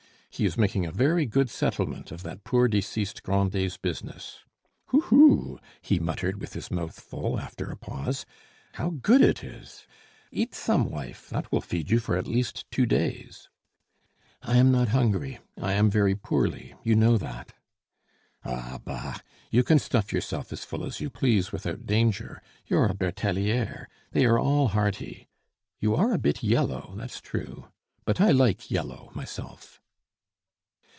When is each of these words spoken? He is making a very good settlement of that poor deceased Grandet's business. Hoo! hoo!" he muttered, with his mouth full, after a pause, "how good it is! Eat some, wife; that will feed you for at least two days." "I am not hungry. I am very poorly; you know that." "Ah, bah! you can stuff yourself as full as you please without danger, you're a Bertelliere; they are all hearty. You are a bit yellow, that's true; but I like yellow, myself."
He 0.33 0.45
is 0.45 0.57
making 0.57 0.85
a 0.85 0.93
very 0.93 1.25
good 1.25 1.49
settlement 1.49 2.09
of 2.09 2.23
that 2.23 2.45
poor 2.45 2.69
deceased 2.69 3.21
Grandet's 3.21 3.75
business. 3.75 4.39
Hoo! 4.85 5.01
hoo!" 5.01 5.59
he 5.81 5.99
muttered, 5.99 6.39
with 6.39 6.53
his 6.53 6.71
mouth 6.71 6.97
full, 6.99 7.37
after 7.37 7.69
a 7.69 7.75
pause, 7.75 8.25
"how 8.75 8.91
good 8.91 9.21
it 9.21 9.43
is! 9.43 9.85
Eat 10.31 10.55
some, 10.55 10.89
wife; 10.89 11.29
that 11.31 11.51
will 11.51 11.59
feed 11.59 11.91
you 11.91 11.99
for 11.99 12.15
at 12.17 12.27
least 12.29 12.65
two 12.71 12.85
days." 12.85 13.49
"I 14.41 14.55
am 14.55 14.71
not 14.71 14.87
hungry. 14.87 15.39
I 15.61 15.73
am 15.73 15.91
very 15.91 16.15
poorly; 16.15 16.75
you 16.81 16.95
know 16.95 17.17
that." 17.17 17.51
"Ah, 18.45 18.79
bah! 18.85 19.17
you 19.51 19.63
can 19.63 19.79
stuff 19.79 20.13
yourself 20.13 20.53
as 20.53 20.63
full 20.63 20.85
as 20.85 21.01
you 21.01 21.09
please 21.09 21.51
without 21.51 21.85
danger, 21.85 22.41
you're 22.65 22.85
a 22.87 22.95
Bertelliere; 22.95 23.89
they 24.13 24.23
are 24.23 24.39
all 24.39 24.69
hearty. 24.69 25.27
You 25.79 25.93
are 25.93 26.13
a 26.13 26.17
bit 26.17 26.41
yellow, 26.41 26.93
that's 26.95 27.19
true; 27.19 27.67
but 28.05 28.21
I 28.21 28.31
like 28.31 28.71
yellow, 28.71 29.11
myself." 29.13 29.77